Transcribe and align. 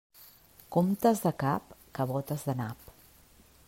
Comptes 0.75 1.21
de 1.27 1.33
cap, 1.45 1.77
cabotes 1.99 2.49
de 2.49 2.61
nap. 2.63 2.95